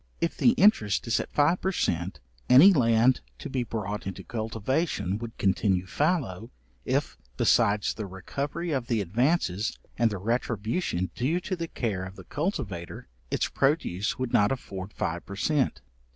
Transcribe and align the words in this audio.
If 0.19 0.35
the 0.35 0.53
interest 0.53 1.05
is 1.05 1.19
at 1.19 1.31
five 1.31 1.61
per 1.61 1.71
cent. 1.71 2.19
any 2.49 2.73
land 2.73 3.21
to 3.37 3.51
be 3.51 3.61
brought 3.63 4.07
into 4.07 4.23
cultivation 4.23 5.19
would 5.19 5.37
continue 5.37 5.85
fallow, 5.85 6.49
if, 6.85 7.19
besides 7.37 7.93
the 7.93 8.07
recovery 8.07 8.71
of 8.71 8.87
the 8.87 8.99
advances, 8.99 9.77
and 9.99 10.09
the 10.09 10.17
retribution 10.17 11.11
due 11.13 11.39
to 11.41 11.55
the 11.55 11.67
care 11.67 12.03
of 12.03 12.15
the 12.15 12.23
cultivator, 12.25 13.09
its 13.29 13.47
produce 13.47 14.17
would 14.17 14.33
not 14.33 14.51
afford 14.51 14.91
five 14.91 15.23
per 15.23 15.35
cent. 15.35 15.81